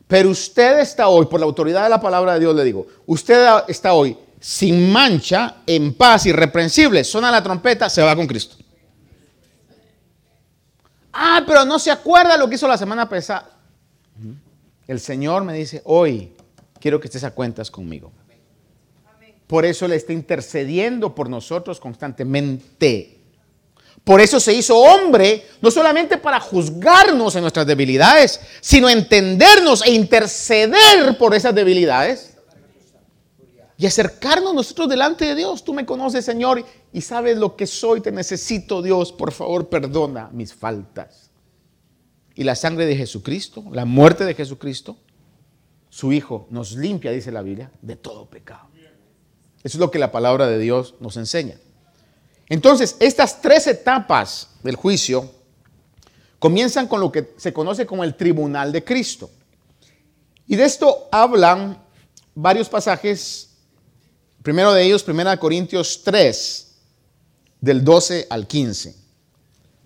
[0.07, 3.47] Pero usted está hoy, por la autoridad de la palabra de Dios le digo, usted
[3.67, 7.03] está hoy sin mancha, en paz, irreprensible.
[7.03, 8.60] Suena la trompeta, se va con Cristo.
[11.13, 13.49] Ah, pero no se acuerda lo que hizo la semana pasada.
[14.87, 16.33] El Señor me dice, hoy
[16.79, 18.11] quiero que estés a cuentas conmigo.
[19.47, 23.17] Por eso le está intercediendo por nosotros constantemente.
[24.03, 29.91] Por eso se hizo hombre, no solamente para juzgarnos en nuestras debilidades, sino entendernos e
[29.91, 32.30] interceder por esas debilidades.
[33.81, 35.63] Y acercarnos nosotros delante de Dios.
[35.63, 36.63] Tú me conoces, Señor,
[36.93, 39.11] y sabes lo que soy, te necesito, Dios.
[39.11, 41.31] Por favor, perdona mis faltas.
[42.35, 44.97] Y la sangre de Jesucristo, la muerte de Jesucristo,
[45.89, 48.67] su Hijo, nos limpia, dice la Biblia, de todo pecado.
[49.63, 51.55] Eso es lo que la palabra de Dios nos enseña.
[52.49, 55.27] Entonces, estas tres etapas del juicio
[56.37, 59.31] comienzan con lo que se conoce como el tribunal de Cristo.
[60.45, 61.81] Y de esto hablan
[62.35, 63.47] varios pasajes.
[64.43, 66.71] Primero de ellos, 1 Corintios 3,
[67.59, 68.95] del 12 al 15.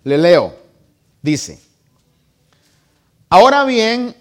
[0.04, 0.56] Le leo.
[1.20, 1.60] Dice,
[3.28, 4.14] ahora bien,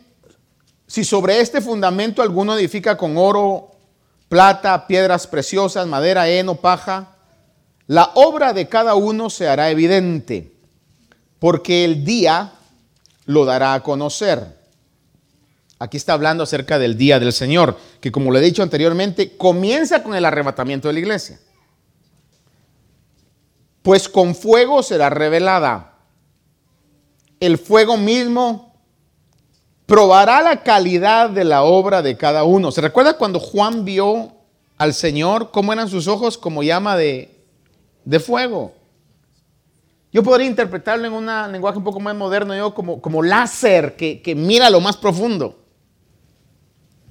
[0.88, 3.72] si sobre este fundamento alguno edifica con oro,
[4.28, 7.16] plata, piedras preciosas, madera, heno, paja,
[7.88, 10.52] la obra de cada uno se hará evidente,
[11.38, 12.54] porque el día
[13.26, 14.58] lo dará a conocer.
[15.86, 20.02] Aquí está hablando acerca del día del Señor, que como lo he dicho anteriormente, comienza
[20.02, 21.40] con el arrebatamiento de la iglesia.
[23.84, 26.00] Pues con fuego será revelada.
[27.40, 28.74] El fuego mismo
[29.86, 32.72] probará la calidad de la obra de cada uno.
[32.72, 34.32] ¿Se recuerda cuando Juan vio
[34.78, 37.46] al Señor cómo eran sus ojos como llama de,
[38.06, 38.74] de fuego?
[40.12, 44.24] Yo podría interpretarlo en un lenguaje un poco más moderno, yo como, como láser que,
[44.24, 45.65] que mira lo más profundo.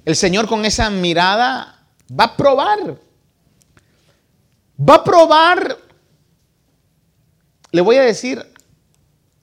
[0.05, 3.01] El Señor con esa mirada va a probar.
[4.77, 5.77] Va a probar,
[7.71, 8.45] le voy a decir,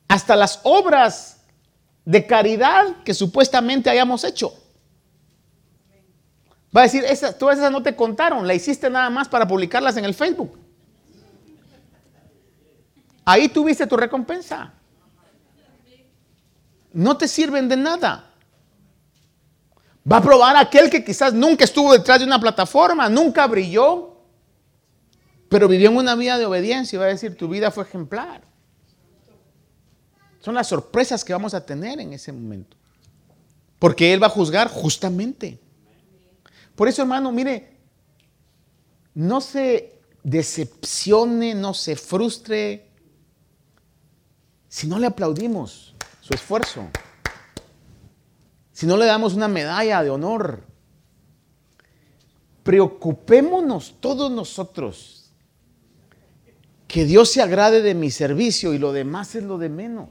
[0.09, 1.41] hasta las obras
[2.05, 4.55] de caridad que supuestamente hayamos hecho.
[6.75, 9.97] Va a decir, esas, todas esas no te contaron, la hiciste nada más para publicarlas
[9.97, 10.59] en el Facebook.
[13.25, 14.73] Ahí tuviste tu recompensa.
[16.93, 18.32] No te sirven de nada.
[20.11, 24.17] Va a probar aquel que quizás nunca estuvo detrás de una plataforma, nunca brilló,
[25.49, 28.43] pero vivió en una vida de obediencia y va a decir, tu vida fue ejemplar.
[30.41, 32.77] Son las sorpresas que vamos a tener en ese momento.
[33.79, 35.61] Porque Él va a juzgar justamente.
[36.75, 37.77] Por eso, hermano, mire,
[39.15, 42.89] no se decepcione, no se frustre
[44.69, 46.89] si no le aplaudimos su esfuerzo.
[48.83, 50.65] Si no le damos una medalla de honor.
[52.65, 55.31] Preocupémonos todos nosotros
[56.89, 60.09] que Dios se agrade de mi servicio y lo demás es lo de menos.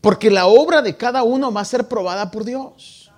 [0.00, 3.12] Porque la obra de cada uno va a ser probada por Dios.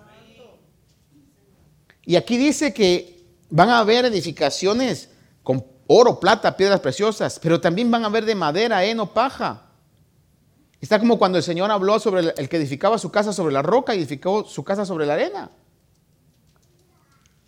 [2.05, 5.11] Y aquí dice que van a haber edificaciones
[5.45, 9.66] con oro, plata, piedras preciosas, pero también van a haber de madera, heno, paja.
[10.81, 13.95] Está como cuando el Señor habló sobre el que edificaba su casa sobre la roca
[13.95, 15.51] y edificó su casa sobre la arena.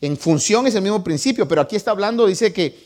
[0.00, 2.78] En función es el mismo principio, pero aquí está hablando, dice que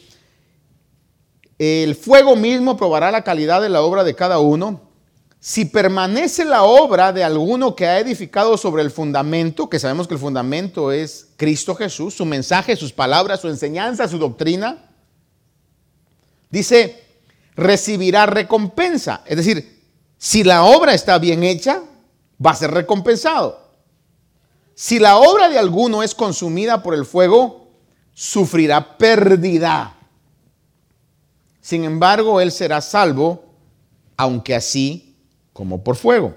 [1.58, 4.92] el fuego mismo probará la calidad de la obra de cada uno
[5.44, 10.14] si permanece la obra de alguno que ha edificado sobre el fundamento, que sabemos que
[10.14, 14.88] el fundamento es Cristo Jesús, su mensaje, sus palabras, su enseñanza, su doctrina,
[16.48, 17.02] dice,
[17.56, 19.24] recibirá recompensa.
[19.26, 19.71] Es decir,
[20.22, 21.82] si la obra está bien hecha,
[22.38, 23.60] va a ser recompensado.
[24.72, 27.72] Si la obra de alguno es consumida por el fuego,
[28.14, 29.96] sufrirá pérdida.
[31.60, 33.46] Sin embargo, él será salvo,
[34.16, 35.16] aunque así
[35.52, 36.36] como por fuego.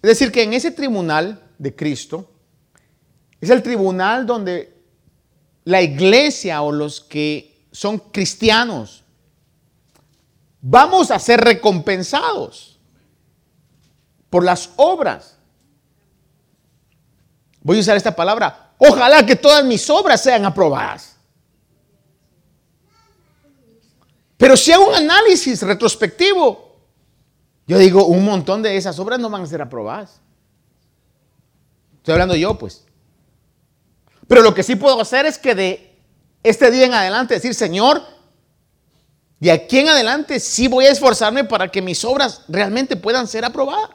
[0.00, 2.30] Es decir, que en ese tribunal de Cristo
[3.42, 4.72] es el tribunal donde
[5.64, 9.01] la iglesia o los que son cristianos
[10.62, 12.78] vamos a ser recompensados
[14.30, 15.36] por las obras.
[17.60, 18.72] Voy a usar esta palabra.
[18.78, 21.16] Ojalá que todas mis obras sean aprobadas.
[24.38, 26.72] Pero si hago un análisis retrospectivo,
[27.66, 30.20] yo digo, un montón de esas obras no van a ser aprobadas.
[31.98, 32.84] Estoy hablando yo, pues.
[34.26, 35.98] Pero lo que sí puedo hacer es que de
[36.42, 38.02] este día en adelante decir, Señor,
[39.44, 43.44] de aquí en adelante sí voy a esforzarme para que mis obras realmente puedan ser
[43.44, 43.90] aprobadas.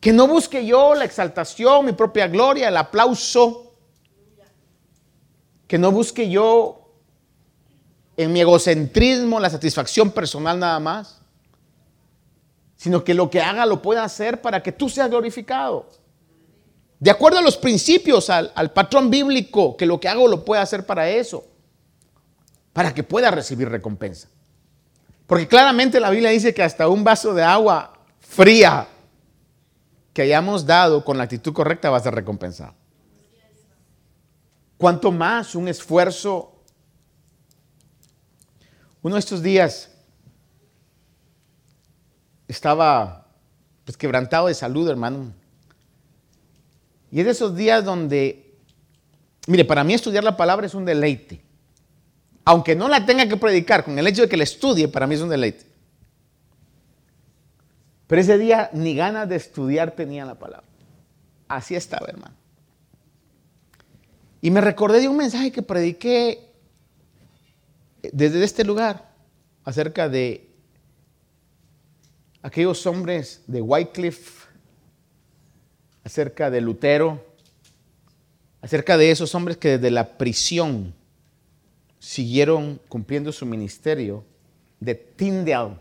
[0.00, 3.74] Que no busque yo la exaltación, mi propia gloria, el aplauso.
[5.66, 6.92] Que no busque yo
[8.16, 11.20] en mi egocentrismo la satisfacción personal nada más
[12.80, 15.86] sino que lo que haga lo pueda hacer para que tú seas glorificado.
[16.98, 20.86] De acuerdo a los principios, al, patrón bíblico, que lo que hago lo pueda hacer
[20.86, 21.44] para eso,
[22.72, 24.28] para que pueda recibir recompensa.
[25.26, 28.88] Porque claramente la Biblia dice que hasta un vaso de agua fría
[30.12, 32.74] que hayamos dado con la actitud correcta va a ser recompensado.
[34.76, 36.64] ¿Cuánto más un esfuerzo?
[39.02, 39.90] Uno de estos días
[42.48, 43.28] estaba
[43.84, 45.32] pues, quebrantado de salud, hermano.
[47.12, 48.56] Y es de esos días donde,
[49.46, 51.49] mire, para mí estudiar la palabra es un deleite.
[52.44, 55.14] Aunque no la tenga que predicar, con el hecho de que la estudie, para mí
[55.14, 55.66] es un deleite.
[58.06, 60.66] Pero ese día ni ganas de estudiar tenía la palabra.
[61.46, 62.34] Así estaba, hermano.
[64.40, 66.50] Y me recordé de un mensaje que prediqué
[68.12, 69.10] desde este lugar
[69.64, 70.48] acerca de
[72.42, 74.48] aquellos hombres de Wycliffe,
[76.02, 77.24] acerca de Lutero,
[78.62, 80.94] acerca de esos hombres que desde la prisión
[82.00, 84.24] siguieron cumpliendo su ministerio,
[84.80, 85.76] de Tyndale,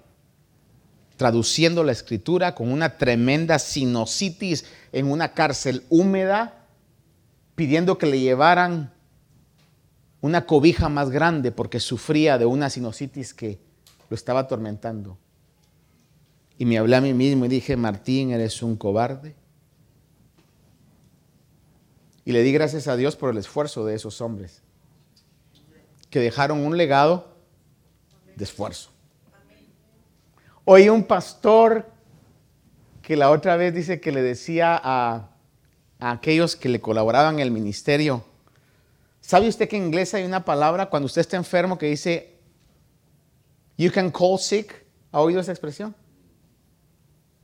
[1.17, 6.67] traduciendo la escritura con una tremenda sinusitis en una cárcel húmeda,
[7.55, 8.93] pidiendo que le llevaran
[10.22, 13.59] una cobija más grande porque sufría de una sinusitis que
[14.09, 15.17] lo estaba atormentando.
[16.57, 19.36] Y me hablé a mí mismo y dije, Martín, eres un cobarde.
[22.26, 24.61] Y le di gracias a Dios por el esfuerzo de esos hombres,
[26.10, 27.36] que dejaron un legado
[28.36, 28.89] de esfuerzo.
[30.66, 31.91] Oí un pastor
[33.01, 35.30] que la otra vez dice que le decía a,
[35.99, 38.24] aquellos que le colaboraban en el ministerio,
[39.20, 42.38] ¿sabe usted que en inglés hay una palabra cuando usted está enfermo que dice,
[43.78, 44.86] you can call sick?
[45.12, 45.95] ¿Ha oído esa expresión?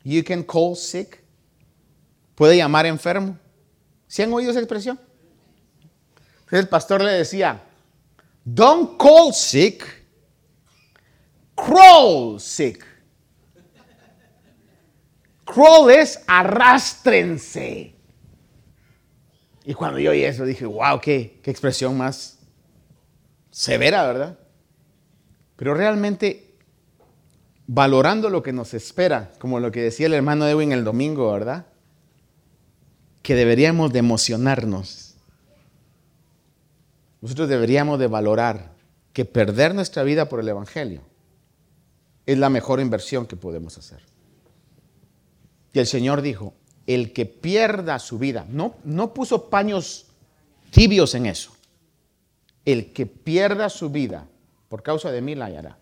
[0.03, 1.23] You can call sick.
[2.35, 3.37] Puede llamar enfermo.
[4.07, 4.99] ¿Sí han oído esa expresión?
[6.41, 7.63] Entonces el pastor le decía,
[8.45, 9.83] don't call sick,
[11.55, 12.85] crawl sick.
[15.43, 17.95] Crawl es arrástrense.
[19.63, 22.39] Y cuando yo oí eso dije, wow, qué, qué expresión más
[23.51, 24.39] severa, ¿verdad?
[25.55, 26.55] Pero realmente,
[27.67, 31.67] valorando lo que nos espera, como lo que decía el hermano Edwin el domingo, ¿verdad?
[33.21, 35.04] Que deberíamos de emocionarnos.
[37.25, 38.75] Nosotros deberíamos de valorar
[39.11, 41.01] que perder nuestra vida por el Evangelio
[42.27, 44.03] es la mejor inversión que podemos hacer.
[45.73, 46.53] Y el Señor dijo,
[46.85, 50.05] el que pierda su vida, no, no puso paños
[50.69, 51.51] tibios en eso,
[52.63, 54.27] el que pierda su vida
[54.69, 55.79] por causa de mí la hallará.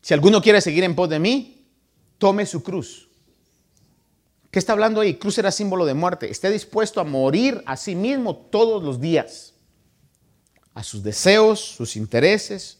[0.00, 1.66] Si alguno quiere seguir en pos de mí,
[2.16, 3.10] tome su cruz.
[4.52, 5.14] ¿Qué está hablando ahí?
[5.14, 6.30] Cruz era símbolo de muerte.
[6.30, 9.54] Esté dispuesto a morir a sí mismo todos los días.
[10.74, 12.78] A sus deseos, sus intereses,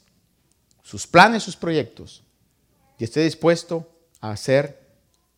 [0.83, 2.23] sus planes, sus proyectos.
[2.99, 3.89] Y esté dispuesto
[4.21, 4.87] a hacer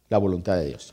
[0.09, 0.93] la voluntad de Dios.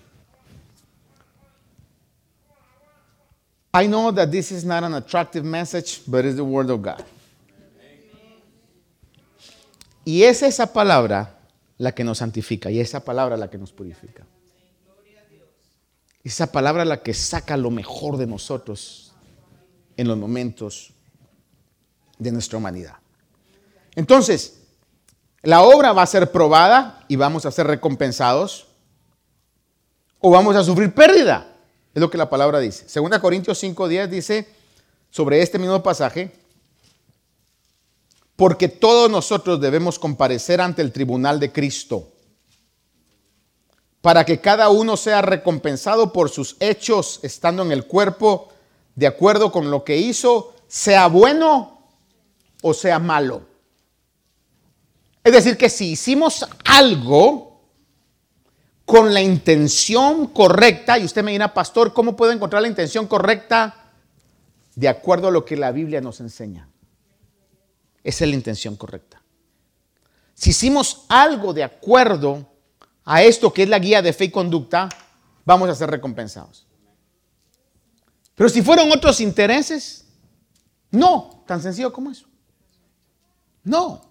[3.74, 7.04] I know that this is not an attractive message, but it's the word of God.
[10.06, 11.40] Y es esa palabra
[11.80, 14.24] la que nos santifica y esa palabra la que nos purifica.
[16.24, 19.14] Esa palabra la que saca lo mejor de nosotros
[19.98, 20.94] en los momentos
[22.20, 22.96] de nuestra humanidad.
[23.96, 24.62] Entonces,
[25.42, 28.68] la obra va a ser probada y vamos a ser recompensados
[30.20, 31.48] o vamos a sufrir pérdida.
[31.94, 32.88] Es lo que la palabra dice.
[32.88, 34.48] Segunda Corintios 5:10 dice
[35.10, 36.32] sobre este mismo pasaje,
[38.36, 42.11] porque todos nosotros debemos comparecer ante el tribunal de Cristo,
[44.02, 48.50] para que cada uno sea recompensado por sus hechos estando en el cuerpo,
[48.96, 51.88] de acuerdo con lo que hizo, sea bueno
[52.62, 53.44] o sea malo.
[55.24, 57.52] Es decir, que si hicimos algo,
[58.92, 63.94] con la intención correcta, y usted me dirá, pastor, ¿cómo puedo encontrar la intención correcta?
[64.76, 66.68] De acuerdo a lo que la Biblia nos enseña.
[68.04, 69.22] Esa es la intención correcta.
[70.34, 72.51] Si hicimos algo de acuerdo
[73.06, 74.90] a esto que es la guía de fe y conducta,
[75.46, 76.68] vamos a ser recompensados.
[78.36, 80.06] Pero si fueron otros intereses,
[80.90, 82.26] no, tan sencillo como eso.
[83.64, 84.02] No.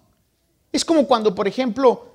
[0.71, 2.11] Es como cuando, por ejemplo,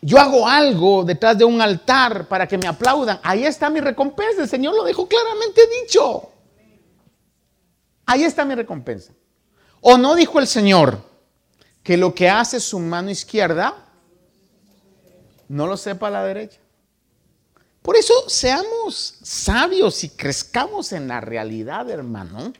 [0.00, 4.42] yo hago algo detrás de un altar para que me aplaudan, ahí está mi recompensa.
[4.42, 6.30] El Señor lo dejó claramente dicho.
[8.06, 9.12] Ahí está mi recompensa.
[9.80, 11.02] ¿O no dijo el Señor
[11.82, 13.87] que lo que hace su mano izquierda
[15.48, 16.60] no lo sepa la derecha?
[17.82, 22.52] Por eso seamos sabios y crezcamos en la realidad, hermano,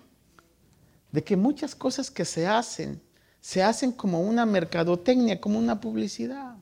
[1.13, 3.01] de que muchas cosas que se hacen,
[3.41, 6.57] se hacen como una mercadotecnia, como una publicidad.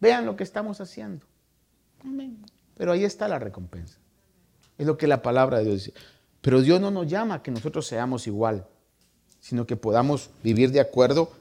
[0.00, 1.24] Vean lo que estamos haciendo.
[2.76, 3.98] Pero ahí está la recompensa.
[4.76, 5.94] Es lo que la palabra de Dios dice.
[6.40, 8.66] Pero Dios no nos llama a que nosotros seamos igual,
[9.40, 11.32] sino que podamos vivir de acuerdo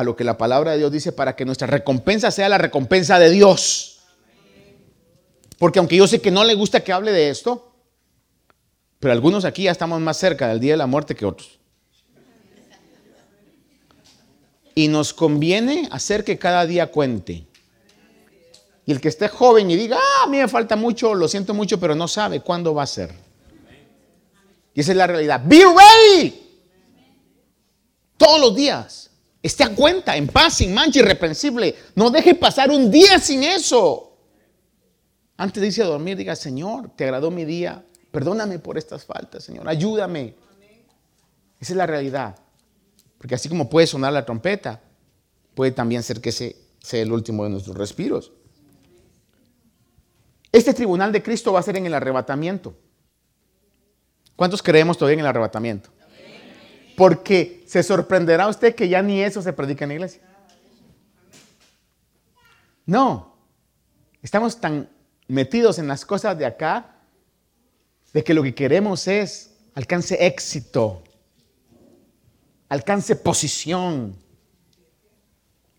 [0.00, 3.18] a lo que la palabra de Dios dice para que nuestra recompensa sea la recompensa
[3.18, 4.00] de Dios.
[5.58, 7.72] Porque aunque yo sé que no le gusta que hable de esto,
[8.98, 11.58] pero algunos aquí ya estamos más cerca del día de la muerte que otros.
[14.74, 17.46] Y nos conviene hacer que cada día cuente.
[18.86, 21.52] Y el que esté joven y diga, ah, a mí me falta mucho, lo siento
[21.54, 23.14] mucho, pero no sabe cuándo va a ser.
[24.72, 25.42] Y esa es la realidad.
[25.44, 26.40] Be ready.
[28.16, 29.09] Todos los días.
[29.42, 31.74] Esté a cuenta, en paz, sin mancha, irreprensible.
[31.94, 34.16] No deje pasar un día sin eso.
[35.36, 37.84] Antes de irse a dormir, diga, Señor, te agradó mi día.
[38.10, 39.68] Perdóname por estas faltas, Señor.
[39.68, 40.34] Ayúdame.
[41.58, 42.36] Esa es la realidad.
[43.16, 44.82] Porque así como puede sonar la trompeta,
[45.54, 48.32] puede también ser que ese sea el último de nuestros respiros.
[50.52, 52.74] Este tribunal de Cristo va a ser en el arrebatamiento.
[54.36, 55.90] ¿Cuántos creemos todavía en el arrebatamiento?
[57.00, 60.20] Porque se sorprenderá usted que ya ni eso se predica en la iglesia.
[62.84, 63.38] No,
[64.20, 64.86] estamos tan
[65.26, 66.96] metidos en las cosas de acá
[68.12, 71.02] de que lo que queremos es alcance éxito,
[72.68, 74.14] alcance posición.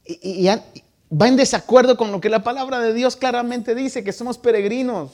[0.03, 4.39] Y, va en desacuerdo con lo que la palabra de Dios claramente dice, que somos
[4.39, 5.11] peregrinos.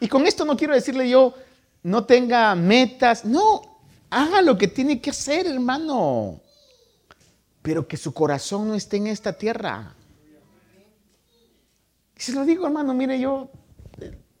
[0.00, 1.34] Y con esto no quiero decirle yo,
[1.84, 3.67] no tenga metas, no,
[4.10, 6.40] haga lo que tiene que hacer, hermano.
[7.62, 9.94] Pero que su corazón no esté en esta tierra.
[12.16, 13.50] Y se lo digo, hermano, mire, yo,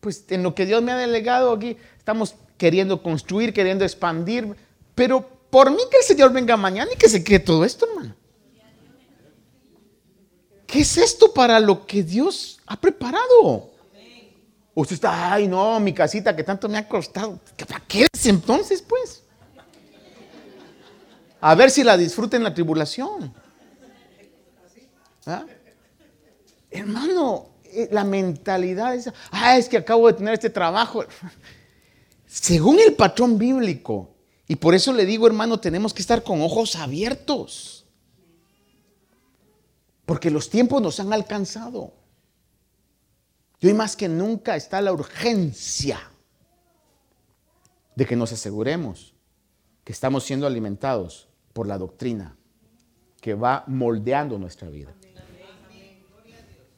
[0.00, 4.56] pues en lo que Dios me ha delegado aquí, estamos queriendo construir, queriendo expandir,
[4.94, 8.14] pero por mí que el Señor venga mañana y que se quede todo esto, hermano.
[10.66, 13.70] ¿Qué es esto para lo que Dios ha preparado?
[14.74, 17.38] Usted está, ay no, mi casita que tanto me ha costado.
[17.66, 19.22] ¿Para qué es entonces, pues?
[21.40, 23.32] A ver si la disfruta en la tribulación.
[25.26, 25.44] ¿Ah?
[26.70, 31.04] Hermano, eh, la mentalidad es, ah, es que acabo de tener este trabajo.
[32.26, 34.14] Según el patrón bíblico,
[34.46, 37.86] y por eso le digo, hermano, tenemos que estar con ojos abiertos.
[40.06, 41.92] Porque los tiempos nos han alcanzado.
[43.60, 46.00] Y hoy más que nunca está la urgencia
[47.94, 49.14] de que nos aseguremos
[49.84, 51.27] que estamos siendo alimentados
[51.58, 52.36] por la doctrina
[53.20, 54.94] que va moldeando nuestra vida.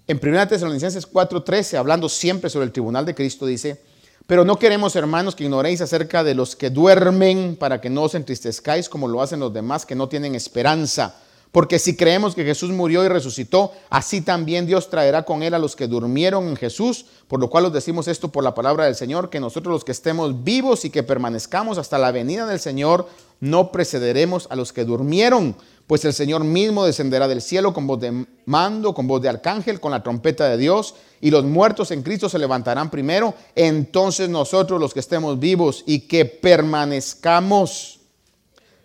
[0.07, 3.83] En 1 Tesalonicenses 4:13, hablando siempre sobre el tribunal de Cristo, dice,
[4.27, 8.15] pero no queremos, hermanos, que ignoréis acerca de los que duermen para que no os
[8.15, 11.15] entristezcáis como lo hacen los demás que no tienen esperanza.
[11.53, 15.59] Porque si creemos que Jesús murió y resucitó, así también Dios traerá con él a
[15.59, 18.95] los que durmieron en Jesús, por lo cual os decimos esto por la palabra del
[18.95, 23.09] Señor, que nosotros los que estemos vivos y que permanezcamos hasta la venida del Señor,
[23.41, 28.01] no precederemos a los que durmieron, pues el Señor mismo descenderá del cielo con voz
[28.01, 32.03] de mando, con voz de arcángel, con la trompeta de Dios, y los muertos en
[32.03, 38.01] Cristo se levantarán primero, entonces nosotros los que estemos vivos y que permanezcamos,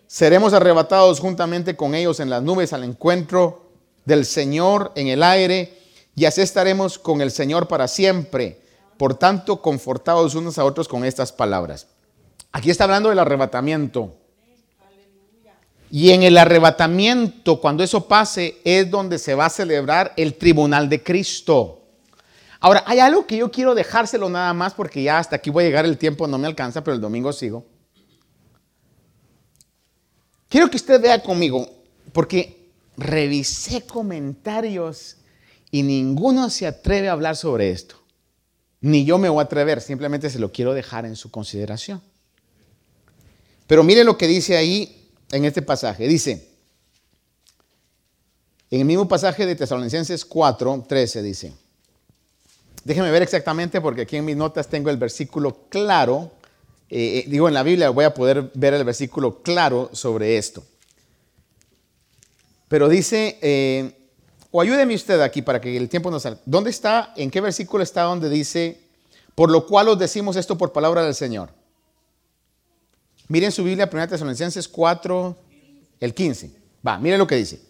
[0.06, 3.70] seremos arrebatados juntamente con ellos en las nubes al encuentro
[4.04, 5.78] del Señor en el aire,
[6.16, 8.62] y así estaremos con el Señor para siempre.
[8.96, 11.88] Por tanto, confortados unos a otros con estas palabras.
[12.52, 14.14] Aquí está hablando del arrebatamiento.
[15.96, 20.90] Y en el arrebatamiento, cuando eso pase, es donde se va a celebrar el tribunal
[20.90, 21.86] de Cristo.
[22.60, 25.68] Ahora, hay algo que yo quiero dejárselo nada más porque ya hasta aquí voy a
[25.68, 27.64] llegar el tiempo, no me alcanza, pero el domingo sigo.
[30.50, 31.66] Quiero que usted vea conmigo,
[32.12, 32.68] porque
[32.98, 35.16] revisé comentarios
[35.70, 37.96] y ninguno se atreve a hablar sobre esto.
[38.82, 42.02] Ni yo me voy a atrever, simplemente se lo quiero dejar en su consideración.
[43.66, 44.95] Pero mire lo que dice ahí
[45.30, 46.06] en este pasaje.
[46.08, 46.48] Dice,
[48.70, 51.52] en el mismo pasaje de Tesalonicenses 4, 13 dice,
[52.84, 56.32] déjeme ver exactamente porque aquí en mis notas tengo el versículo claro
[56.88, 60.62] eh, eh, digo en la Biblia, voy a poder ver el versículo claro sobre esto.
[62.68, 63.92] Pero dice, eh,
[64.50, 66.40] o ayúdeme usted aquí para que el tiempo nos salga.
[66.44, 68.80] ¿Dónde está, en qué versículo está donde dice,
[69.34, 71.50] por lo cual os decimos esto por palabra del Señor?
[73.28, 75.36] Miren su Biblia, 1 Tesalonicenses 4,
[76.00, 76.50] el 15.
[76.86, 77.60] Va, miren lo que dice.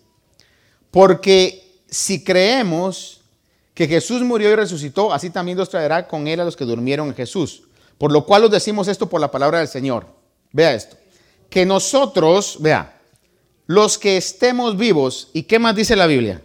[0.90, 3.20] Porque si creemos
[3.74, 7.08] que Jesús murió y resucitó, así también nos traerá con él a los que durmieron
[7.08, 7.62] en Jesús.
[7.98, 10.06] Por lo cual os decimos esto por la palabra del Señor.
[10.52, 10.96] Vea esto.
[11.48, 13.00] Que nosotros, vea,
[13.66, 16.42] los que estemos vivos, ¿y qué más dice la Biblia?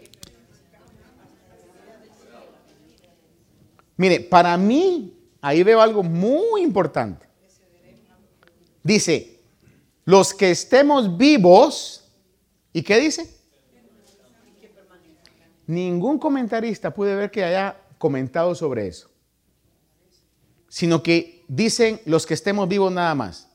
[3.98, 7.31] Mire, para mí ahí veo algo muy importante.
[8.84, 9.40] Dice,
[10.06, 12.04] los que estemos vivos,
[12.74, 13.30] ¿y qué dice?
[15.68, 19.10] Ningún comentarista puede ver que haya comentado sobre eso,
[20.68, 23.48] sino que dicen los que estemos vivos nada más.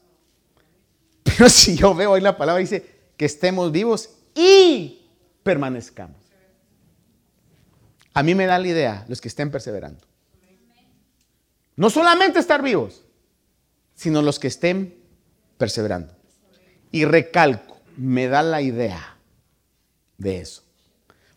[1.22, 5.06] Pero si yo veo ahí la palabra, dice que estemos vivos y
[5.42, 6.16] permanezcamos.
[8.14, 10.06] A mí me da la idea, los que estén perseverando.
[11.74, 13.02] No solamente estar vivos,
[13.94, 15.05] sino los que estén
[15.58, 16.14] perseverando.
[16.90, 19.16] Y recalco, me da la idea
[20.18, 20.62] de eso.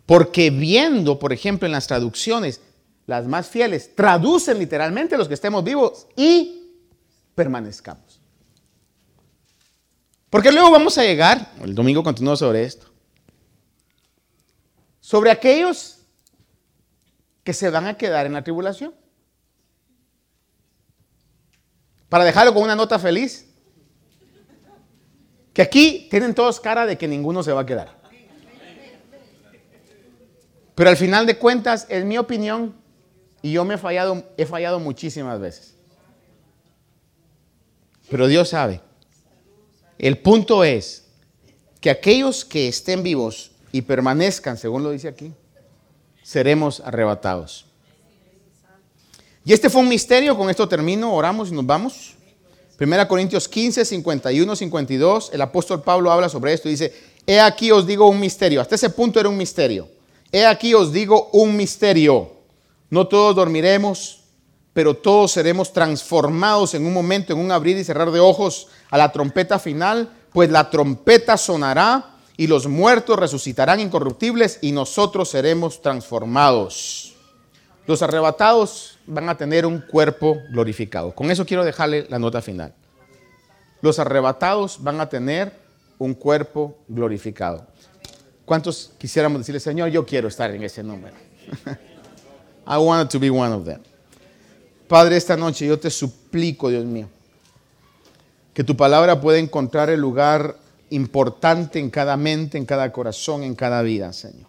[0.06, 2.62] Porque viendo, por ejemplo, en las traducciones,
[3.06, 6.72] las más fieles, traducen literalmente los que estemos vivos y
[7.36, 8.20] permanezcamos.
[10.30, 12.88] Porque luego vamos a llegar, el domingo continúo sobre esto,
[15.00, 16.00] sobre aquellos
[17.44, 18.94] que se van a quedar en la tribulación.
[22.10, 23.49] Para dejarlo con una nota feliz,
[25.60, 27.94] que aquí tienen todos cara de que ninguno se va a quedar.
[30.74, 32.76] Pero al final de cuentas, es mi opinión
[33.42, 35.76] y yo me he fallado, he fallado muchísimas veces.
[38.10, 38.80] Pero Dios sabe.
[39.98, 41.10] El punto es
[41.82, 45.34] que aquellos que estén vivos y permanezcan, según lo dice aquí,
[46.24, 47.66] seremos arrebatados.
[49.44, 52.16] Y este fue un misterio, con esto termino, oramos y nos vamos.
[52.80, 56.94] Primera Corintios 15, 51, 52, el apóstol Pablo habla sobre esto y dice,
[57.28, 58.62] he aquí os digo un misterio.
[58.62, 59.90] Hasta ese punto era un misterio.
[60.32, 62.32] He aquí os digo un misterio.
[62.90, 64.22] No todos dormiremos,
[64.72, 68.98] pero todos seremos transformados en un momento, en un abrir y cerrar de ojos a
[68.98, 75.82] la trompeta final, pues la trompeta sonará y los muertos resucitarán incorruptibles y nosotros seremos
[75.82, 77.14] transformados.
[77.88, 81.14] Los arrebatados van a tener un cuerpo glorificado.
[81.14, 82.74] Con eso quiero dejarle la nota final.
[83.82, 85.52] Los arrebatados van a tener
[85.98, 87.66] un cuerpo glorificado.
[88.46, 91.16] ¿Cuántos quisiéramos decirle, Señor, yo quiero estar en ese número?
[92.68, 93.82] I wanted to be one of them.
[94.88, 97.10] Padre, esta noche yo te suplico, Dios mío,
[98.54, 100.56] que tu palabra pueda encontrar el lugar
[100.92, 104.49] importante en cada mente, en cada corazón, en cada vida, Señor.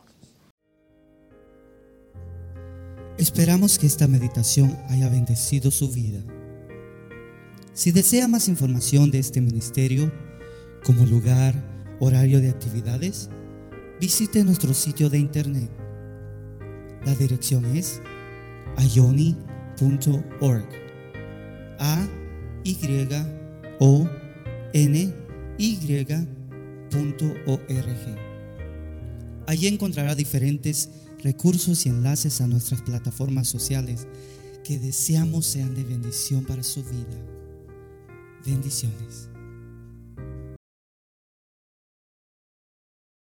[3.21, 6.23] Esperamos que esta meditación haya bendecido su vida.
[7.75, 10.11] Si desea más información de este ministerio,
[10.87, 11.55] como lugar,
[12.01, 13.29] horario de actividades,
[14.01, 15.71] visite nuestro sitio de internet.
[17.05, 18.01] La dirección es
[18.77, 19.37] ayoni.org.
[21.79, 22.09] A
[22.65, 22.79] Y
[23.81, 24.09] O
[24.73, 25.15] N.
[29.47, 30.89] Allí encontrará diferentes
[31.23, 34.07] recursos y enlaces a nuestras plataformas sociales
[34.65, 37.25] que deseamos sean de bendición para su vida.
[38.45, 39.30] Bendiciones.